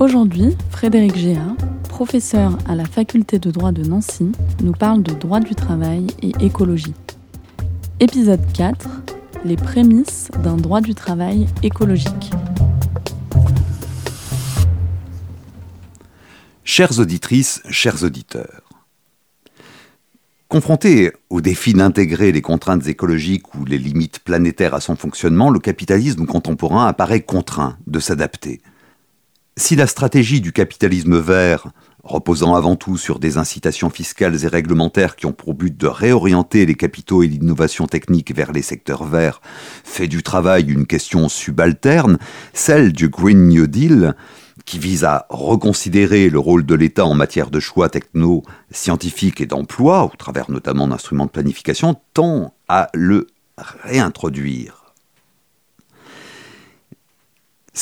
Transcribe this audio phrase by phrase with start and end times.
[0.00, 1.54] Aujourd'hui, Frédéric Géa,
[1.90, 4.32] professeur à la faculté de droit de Nancy,
[4.62, 6.94] nous parle de droit du travail et écologie.
[8.00, 8.88] Épisode 4
[9.44, 12.30] Les prémices d'un droit du travail écologique.
[16.64, 18.62] Chères auditrices, chers auditeurs,
[20.48, 25.60] Confronté au défi d'intégrer les contraintes écologiques ou les limites planétaires à son fonctionnement, le
[25.60, 28.62] capitalisme contemporain apparaît contraint de s'adapter.
[29.60, 31.66] Si la stratégie du capitalisme vert,
[32.02, 36.64] reposant avant tout sur des incitations fiscales et réglementaires qui ont pour but de réorienter
[36.64, 39.42] les capitaux et l'innovation technique vers les secteurs verts,
[39.84, 42.18] fait du travail une question subalterne,
[42.54, 44.14] celle du Green New Deal,
[44.64, 50.04] qui vise à reconsidérer le rôle de l'État en matière de choix techno-scientifiques et d'emploi,
[50.04, 53.26] au travers notamment d'instruments de planification, tend à le
[53.58, 54.79] réintroduire.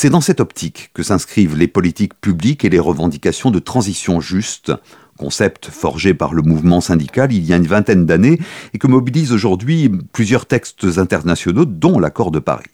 [0.01, 4.71] C'est dans cette optique que s'inscrivent les politiques publiques et les revendications de transition juste,
[5.17, 8.39] concept forgé par le mouvement syndical il y a une vingtaine d'années
[8.73, 12.71] et que mobilisent aujourd'hui plusieurs textes internationaux, dont l'accord de Paris.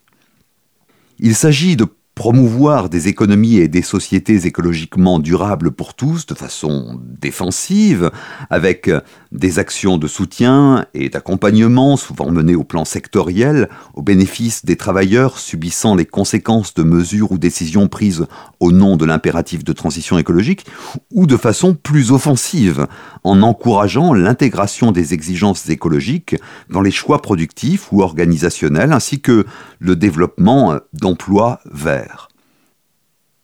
[1.17, 6.99] Il s'agit de promouvoir des économies et des sociétés écologiquement durables pour tous de façon
[7.03, 8.09] défensive,
[8.49, 8.89] avec
[9.33, 15.37] des actions de soutien et d'accompagnement, souvent menées au plan sectoriel, au bénéfice des travailleurs
[15.37, 18.25] subissant les conséquences de mesures ou décisions prises
[18.61, 20.65] au nom de l'impératif de transition écologique,
[21.11, 22.87] ou de façon plus offensive,
[23.25, 26.37] en encourageant l'intégration des exigences écologiques
[26.69, 29.45] dans les choix productifs ou organisationnels, ainsi que
[29.79, 32.04] le développement d'emplois verts.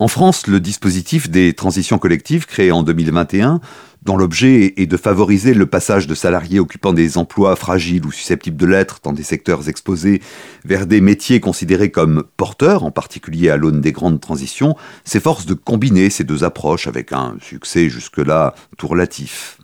[0.01, 3.61] En France, le dispositif des transitions collectives créé en 2021,
[4.01, 8.57] dont l'objet est de favoriser le passage de salariés occupant des emplois fragiles ou susceptibles
[8.57, 10.23] de l'être dans des secteurs exposés
[10.65, 14.75] vers des métiers considérés comme porteurs, en particulier à l'aune des grandes transitions,
[15.05, 19.59] s'efforce de combiner ces deux approches avec un succès jusque-là tout relatif.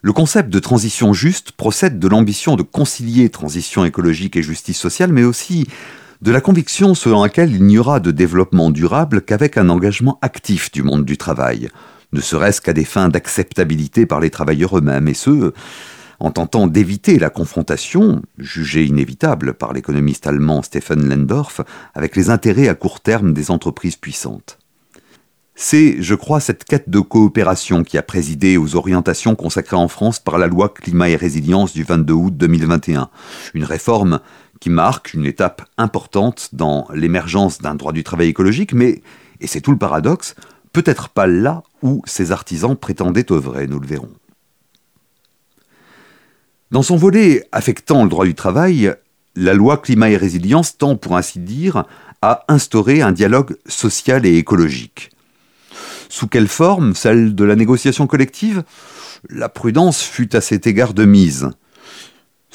[0.00, 5.12] Le concept de transition juste procède de l'ambition de concilier transition écologique et justice sociale,
[5.12, 5.68] mais aussi
[6.22, 10.70] de la conviction selon laquelle il n'y aura de développement durable qu'avec un engagement actif
[10.70, 11.68] du monde du travail,
[12.12, 15.52] ne serait-ce qu'à des fins d'acceptabilité par les travailleurs eux-mêmes, et ce,
[16.20, 21.60] en tentant d'éviter la confrontation, jugée inévitable par l'économiste allemand Stephen Lendorf,
[21.92, 24.60] avec les intérêts à court terme des entreprises puissantes.
[25.56, 30.20] C'est, je crois, cette quête de coopération qui a présidé aux orientations consacrées en France
[30.20, 33.10] par la loi Climat et Résilience du 22 août 2021,
[33.54, 34.20] une réforme
[34.62, 39.02] qui marque une étape importante dans l'émergence d'un droit du travail écologique, mais,
[39.40, 40.36] et c'est tout le paradoxe,
[40.72, 44.12] peut-être pas là où ses artisans prétendaient œuvrer, nous le verrons.
[46.70, 48.94] Dans son volet affectant le droit du travail,
[49.34, 51.84] la loi climat et résilience tend, pour ainsi dire,
[52.22, 55.10] à instaurer un dialogue social et écologique.
[56.08, 56.94] Sous quelle forme?
[56.94, 58.62] Celle de la négociation collective?
[59.28, 61.50] La prudence fut à cet égard de mise.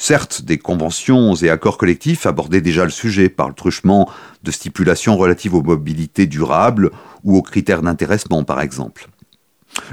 [0.00, 4.08] Certes, des conventions et accords collectifs abordaient déjà le sujet par le truchement
[4.44, 6.92] de stipulations relatives aux mobilités durables
[7.24, 9.08] ou aux critères d'intéressement, par exemple.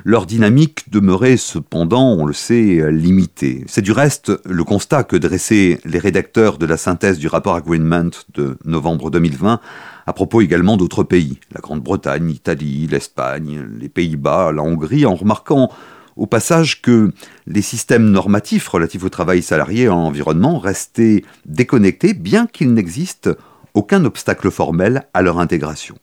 [0.04, 3.64] Leur dynamique demeurait cependant, on le sait, limitée.
[3.68, 8.12] C'est du reste le constat que dressaient les rédacteurs de la synthèse du rapport Agreement
[8.36, 9.60] de novembre 2020,
[10.06, 15.72] à propos également d'autres pays, la Grande-Bretagne, l'Italie, l'Espagne, les Pays-Bas, la Hongrie, en remarquant
[16.16, 17.12] au passage que
[17.48, 23.30] les systèmes normatifs relatifs au travail salarié et à l'environnement restaient déconnectés, bien qu'il n'existe
[23.74, 25.96] aucun obstacle formel à leur intégration.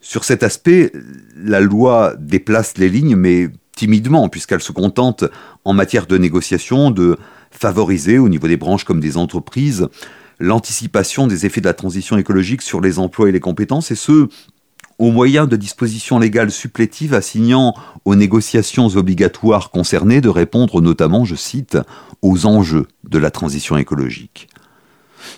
[0.00, 0.92] Sur cet aspect,
[1.36, 5.24] la loi déplace les lignes, mais timidement, puisqu'elle se contente,
[5.64, 7.16] en matière de négociation, de
[7.50, 9.88] favoriser, au niveau des branches comme des entreprises,
[10.38, 14.28] l'anticipation des effets de la transition écologique sur les emplois et les compétences, et ce,
[14.98, 17.74] au moyen de dispositions légales supplétives assignant
[18.04, 21.78] aux négociations obligatoires concernées de répondre notamment, je cite,
[22.20, 24.48] aux enjeux de la transition écologique.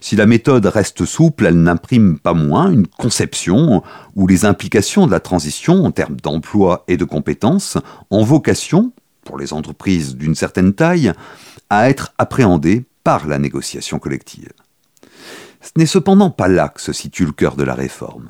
[0.00, 3.82] Si la méthode reste souple, elle n'imprime pas moins une conception
[4.16, 7.78] où les implications de la transition en termes d'emploi et de compétences
[8.10, 8.92] ont vocation,
[9.24, 11.12] pour les entreprises d'une certaine taille,
[11.70, 14.52] à être appréhendées par la négociation collective.
[15.60, 18.28] Ce n'est cependant pas là que se situe le cœur de la réforme.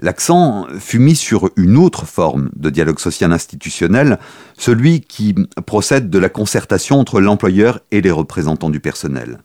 [0.00, 4.18] L'accent fut mis sur une autre forme de dialogue social institutionnel,
[4.56, 5.34] celui qui
[5.66, 9.40] procède de la concertation entre l'employeur et les représentants du personnel.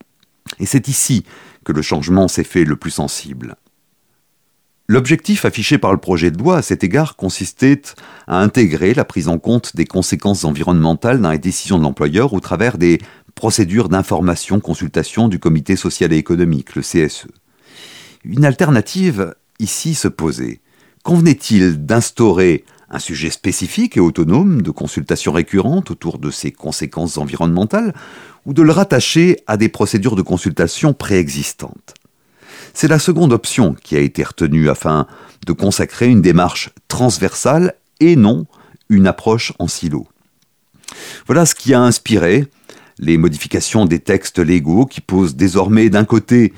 [0.60, 1.26] Et c'est ici
[1.66, 3.56] que le changement s'est fait le plus sensible.
[4.88, 7.82] L'objectif affiché par le projet de loi à cet égard consistait
[8.28, 12.40] à intégrer la prise en compte des conséquences environnementales dans les décisions de l'employeur au
[12.42, 13.00] travers des
[13.34, 17.28] procédures d'information-consultation du comité social et économique, le CSE.
[18.26, 20.60] Une alternative ici se posait.
[21.04, 27.94] Convenait-il d'instaurer un sujet spécifique et autonome de consultation récurrente autour de ces conséquences environnementales
[28.46, 31.94] ou de le rattacher à des procédures de consultation préexistantes?
[32.74, 35.08] C'est la seconde option qui a été retenue afin
[35.46, 38.46] de consacrer une démarche transversale et non
[38.90, 40.08] une approche en silo.
[41.26, 42.48] Voilà ce qui a inspiré
[43.00, 46.54] les modifications des textes légaux qui posent désormais d'un côté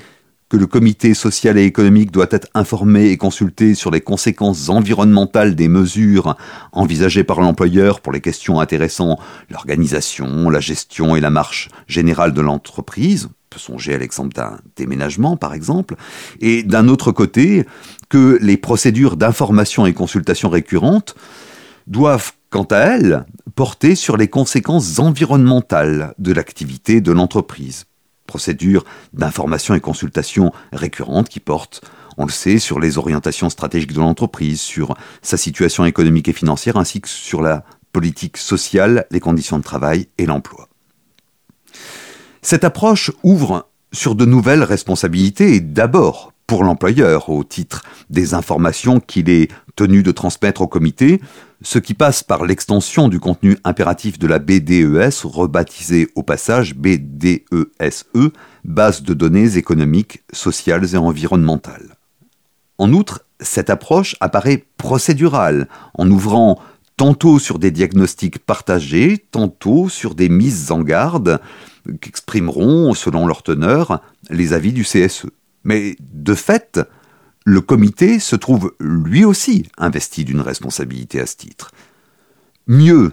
[0.48, 5.56] que le comité social et économique doit être informé et consulté sur les conséquences environnementales
[5.56, 6.36] des mesures
[6.72, 9.18] envisagées par l'employeur pour les questions intéressant
[9.50, 15.36] l'organisation, la gestion et la marche générale de l'entreprise, peut songer à l'exemple d'un déménagement
[15.36, 15.96] par exemple,
[16.40, 17.66] et d'un autre côté
[18.08, 21.16] que les procédures d'information et consultation récurrentes
[21.88, 23.24] doivent quant à elles
[23.56, 27.86] porter sur les conséquences environnementales de l'activité de l'entreprise
[28.26, 31.82] procédure d'information et consultation récurrente qui porte,
[32.18, 36.76] on le sait, sur les orientations stratégiques de l'entreprise, sur sa situation économique et financière,
[36.76, 40.68] ainsi que sur la politique sociale, les conditions de travail et l'emploi.
[42.42, 49.00] Cette approche ouvre sur de nouvelles responsabilités et d'abord pour l'employeur au titre des informations
[49.00, 51.20] qu'il est tenu de transmettre au comité,
[51.62, 58.04] ce qui passe par l'extension du contenu impératif de la BDES, rebaptisée au passage BDESE,
[58.14, 58.32] e,
[58.64, 61.96] base de données économiques, sociales et environnementales.
[62.78, 66.60] En outre, cette approche apparaît procédurale, en ouvrant
[66.96, 71.40] tantôt sur des diagnostics partagés, tantôt sur des mises en garde
[72.00, 74.00] qu'exprimeront, selon leur teneur,
[74.30, 75.26] les avis du CSE.
[75.66, 76.80] Mais de fait,
[77.44, 81.72] le comité se trouve lui aussi investi d'une responsabilité à ce titre.
[82.68, 83.10] Mieux,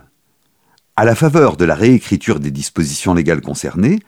[0.95, 3.99] à la faveur de la réécriture des dispositions légales concernées,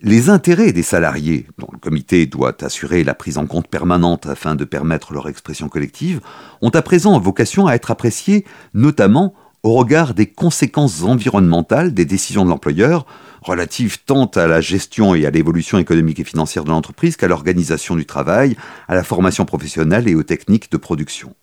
[0.00, 4.54] les intérêts des salariés, dont le comité doit assurer la prise en compte permanente afin
[4.54, 6.20] de permettre leur expression collective,
[6.60, 8.44] ont à présent vocation à être appréciés
[8.74, 13.06] notamment au regard des conséquences environnementales des décisions de l'employeur,
[13.42, 17.94] relatives tant à la gestion et à l'évolution économique et financière de l'entreprise qu'à l'organisation
[17.94, 18.56] du travail,
[18.88, 21.34] à la formation professionnelle et aux techniques de production.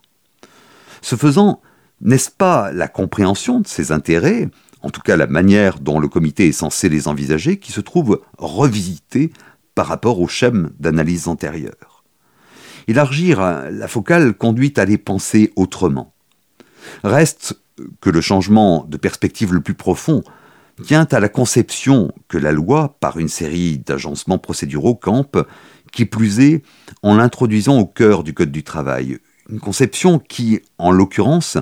[1.02, 1.60] Ce faisant,
[2.02, 4.48] n'est-ce pas la compréhension de ces intérêts,
[4.82, 8.20] en tout cas la manière dont le comité est censé les envisager, qui se trouve
[8.38, 9.32] revisitée
[9.74, 12.04] par rapport au schème d'analyse antérieure?
[12.86, 13.40] Élargir
[13.70, 16.12] la focale conduit à les penser autrement.
[17.04, 17.59] Reste
[18.00, 20.22] que le changement de perspective le plus profond
[20.84, 25.46] tient à la conception que la loi, par une série d'agencements procéduraux, campe,
[25.92, 26.62] qui plus est,
[27.02, 29.18] en l'introduisant au cœur du Code du travail.
[29.50, 31.58] Une conception qui, en l'occurrence,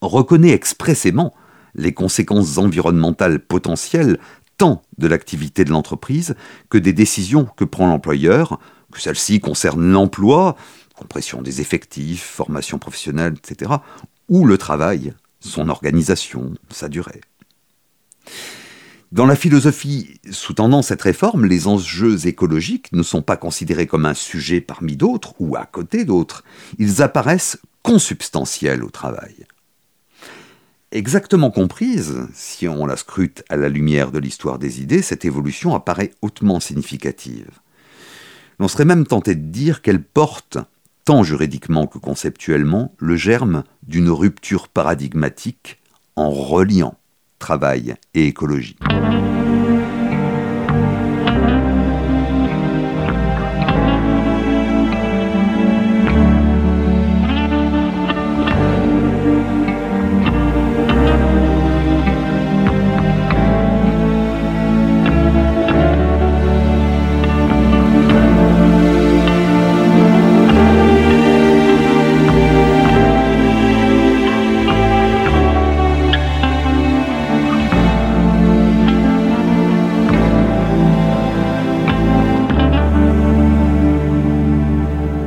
[0.00, 1.34] reconnaît expressément
[1.74, 4.18] les conséquences environnementales potentielles
[4.56, 6.34] tant de l'activité de l'entreprise
[6.68, 8.58] que des décisions que prend l'employeur,
[8.92, 10.56] que celles-ci concernent l'emploi,
[10.94, 13.72] compression des effectifs, formation professionnelle, etc.,
[14.28, 17.20] ou le travail, son organisation, sa durée.
[19.12, 24.14] Dans la philosophie sous-tendant cette réforme, les enjeux écologiques ne sont pas considérés comme un
[24.14, 26.44] sujet parmi d'autres ou à côté d'autres,
[26.78, 29.46] ils apparaissent consubstantiels au travail.
[30.92, 35.74] Exactement comprise, si on la scrute à la lumière de l'histoire des idées, cette évolution
[35.74, 37.50] apparaît hautement significative.
[38.60, 40.58] On serait même tenté de dire qu'elle porte,
[41.10, 45.78] tant juridiquement que conceptuellement, le germe d'une rupture paradigmatique
[46.14, 46.94] en reliant
[47.40, 48.76] travail et écologie.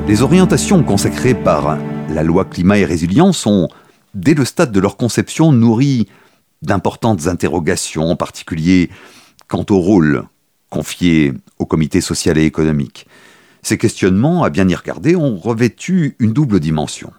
[0.05, 1.77] Les orientations consacrées par
[2.09, 3.69] la loi climat et résilience ont,
[4.13, 6.09] dès le stade de leur conception, nourri
[6.61, 8.89] d'importantes interrogations, en particulier
[9.47, 10.25] quant au rôle
[10.69, 13.07] confié au comité social et économique.
[13.61, 17.13] Ces questionnements, à bien y regarder, ont revêtu une double dimension.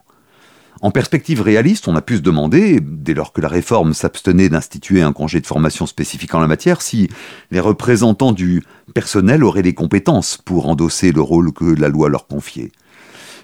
[0.85, 5.01] En perspective réaliste, on a pu se demander, dès lors que la réforme s'abstenait d'instituer
[5.01, 7.09] un congé de formation spécifique en la matière, si
[7.51, 8.63] les représentants du
[8.93, 12.71] personnel auraient les compétences pour endosser le rôle que la loi leur confiait.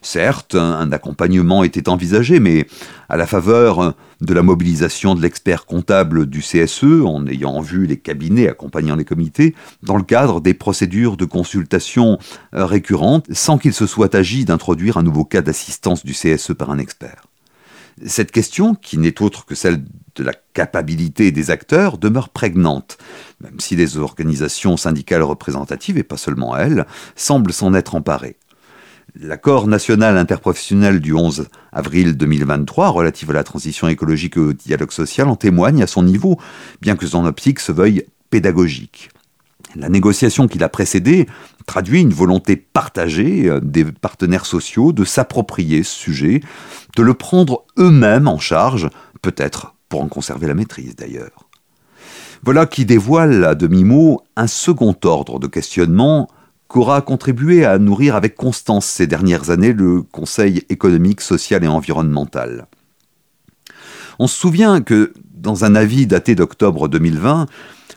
[0.03, 2.67] Certes, un accompagnement était envisagé, mais
[3.09, 7.97] à la faveur de la mobilisation de l'expert comptable du CSE, en ayant vu les
[7.97, 12.19] cabinets accompagnant les comités, dans le cadre des procédures de consultation
[12.53, 16.77] récurrentes, sans qu'il se soit agi d'introduire un nouveau cas d'assistance du CSE par un
[16.77, 17.30] expert.
[18.07, 22.99] Cette question, qui n'est autre que celle de la capacité des acteurs, demeure prégnante,
[23.41, 28.37] même si les organisations syndicales représentatives, et pas seulement elles, semblent s'en être emparées.
[29.19, 34.93] L'accord national interprofessionnel du 11 avril 2023 relatif à la transition écologique et au dialogue
[34.93, 36.39] social en témoigne à son niveau,
[36.81, 39.11] bien que son optique se veuille pédagogique.
[39.77, 41.27] La négociation qui l'a précédée
[41.67, 46.41] traduit une volonté partagée euh, des partenaires sociaux de s'approprier ce sujet,
[46.97, 48.89] de le prendre eux-mêmes en charge,
[49.23, 51.47] peut-être pour en conserver la maîtrise d'ailleurs.
[52.43, 56.29] Voilà qui dévoile à demi-mot un second ordre de questionnement
[56.69, 62.67] qu'aura contribué à nourrir avec constance ces dernières années le Conseil économique, social et environnemental.
[64.19, 67.47] On se souvient que, dans un avis daté d'octobre 2020,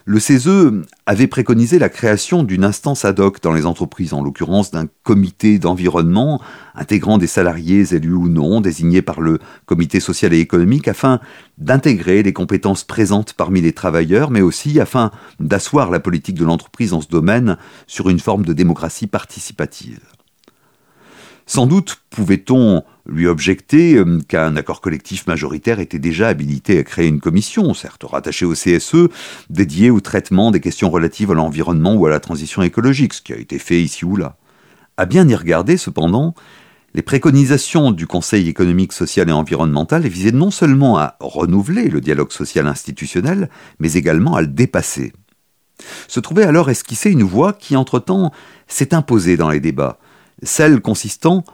[0.06, 4.70] le CESE avait préconisé la création d'une instance ad hoc dans les entreprises, en l'occurrence
[4.70, 6.42] d'un comité d'environnement
[6.74, 11.20] intégrant des salariés élus ou non, désignés par le comité social et économique, afin
[11.56, 16.92] d'intégrer les compétences présentes parmi les travailleurs, mais aussi afin d'asseoir la politique de l'entreprise
[16.92, 17.56] en ce domaine
[17.86, 20.13] sur une forme de démocratie participative.
[21.46, 27.08] Sans doute pouvait-on lui objecter euh, qu'un accord collectif majoritaire était déjà habilité à créer
[27.08, 29.08] une commission, certes rattachée au CSE,
[29.50, 33.34] dédiée au traitement des questions relatives à l'environnement ou à la transition écologique, ce qui
[33.34, 34.36] a été fait ici ou là.
[34.96, 36.34] À bien y regarder, cependant,
[36.94, 42.30] les préconisations du Conseil économique, social et environnemental visaient non seulement à renouveler le dialogue
[42.30, 45.12] social institutionnel, mais également à le dépasser.
[46.06, 48.32] Se trouvait alors esquissée une voie qui, entre-temps,
[48.68, 49.98] s'est imposée dans les débats,
[50.42, 51.44] celle consistant,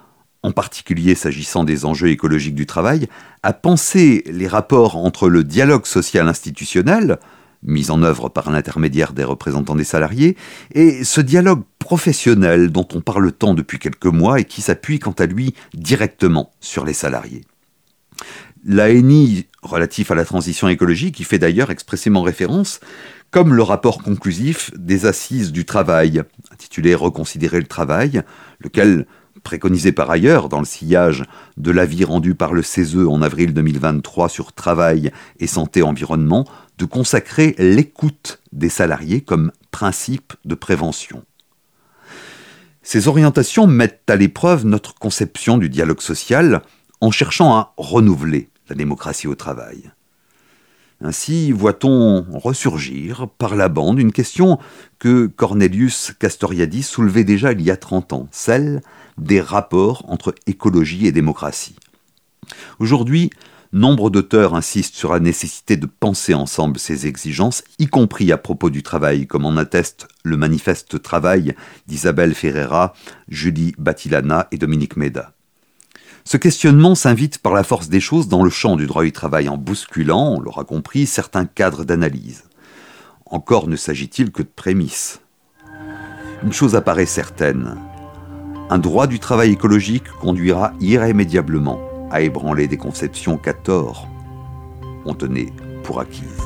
[0.42, 3.08] en particulier s'agissant des enjeux écologiques du travail,
[3.42, 7.18] à penser les rapports entre le dialogue social institutionnel,
[7.62, 10.36] mis en œuvre par l'intermédiaire des représentants des salariés,
[10.72, 15.14] et ce dialogue professionnel dont on parle tant depuis quelques mois et qui s'appuie quant
[15.18, 17.44] à lui directement sur les salariés.
[18.64, 22.80] L'ANI relatif à la transition écologique y fait d'ailleurs expressément référence,
[23.30, 26.22] comme le rapport conclusif des assises du travail,
[26.52, 28.22] intitulé Reconsidérer le travail,
[28.58, 29.06] lequel
[29.44, 31.24] préconisait par ailleurs, dans le sillage
[31.56, 36.44] de l'avis rendu par le CESE en avril 2023 sur travail et santé-environnement,
[36.78, 41.24] de consacrer l'écoute des salariés comme principe de prévention.
[42.82, 46.62] Ces orientations mettent à l'épreuve notre conception du dialogue social
[47.00, 49.90] en cherchant à renouveler la démocratie au travail.
[51.02, 54.58] Ainsi voit-on ressurgir par la bande une question
[54.98, 58.82] que Cornelius Castoriadis soulevait déjà il y a 30 ans, celle
[59.16, 61.76] des rapports entre écologie et démocratie.
[62.78, 63.30] Aujourd'hui,
[63.72, 68.68] nombre d'auteurs insistent sur la nécessité de penser ensemble ces exigences, y compris à propos
[68.68, 71.54] du travail, comme en atteste le manifeste Travail
[71.86, 72.94] d'Isabelle Ferreira,
[73.28, 75.32] Julie Batilana et Dominique Méda.
[76.30, 79.48] Ce questionnement s'invite par la force des choses dans le champ du droit du travail
[79.48, 82.44] en bousculant, on l'aura compris, certains cadres d'analyse.
[83.26, 85.22] Encore ne s'agit-il que de prémices.
[86.44, 87.74] Une chose apparaît certaine.
[88.68, 91.80] Un droit du travail écologique conduira irrémédiablement
[92.12, 94.06] à ébranler des conceptions qu'à tort
[95.06, 96.44] on tenait pour acquises.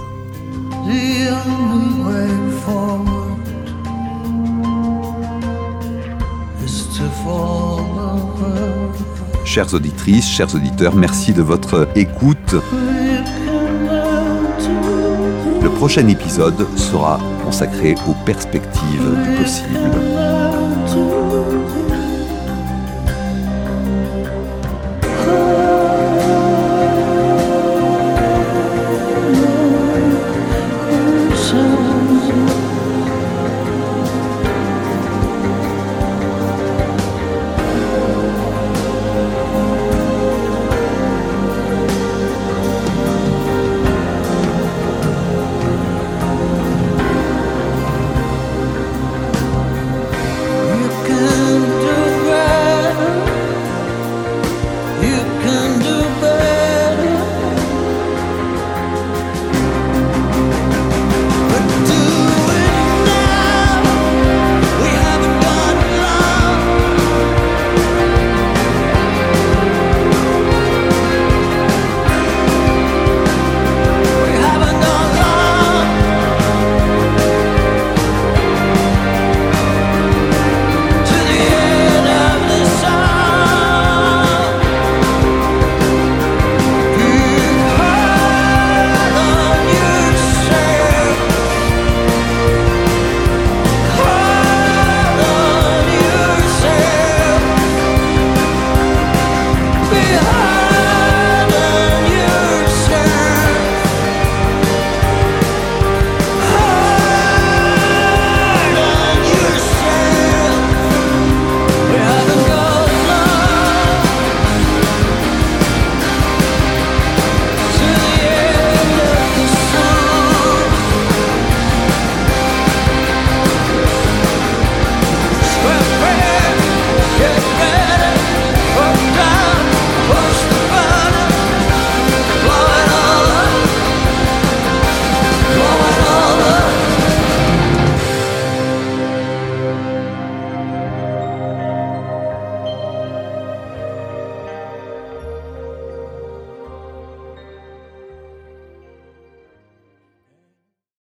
[9.55, 12.57] Chères auditrices, chers auditeurs, merci de votre écoute.
[15.63, 20.14] Le prochain épisode sera consacré aux perspectives du possible.